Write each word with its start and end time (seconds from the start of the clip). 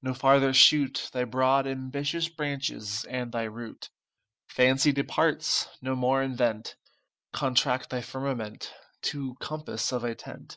No 0.00 0.14
farther 0.14 0.54
shoot 0.54 1.10
Thy 1.12 1.24
broad 1.24 1.66
ambitious 1.66 2.30
branches, 2.30 3.04
and 3.04 3.30
thy 3.32 3.42
root. 3.42 3.90
Fancy 4.48 4.92
departs; 4.92 5.68
no 5.82 5.94
more 5.94 6.22
invent; 6.22 6.76
Contract 7.34 7.90
thy 7.90 8.00
firmament 8.00 8.72
To 9.12 9.34
compass 9.40 9.92
of 9.92 10.04
a 10.04 10.14
tent. 10.14 10.56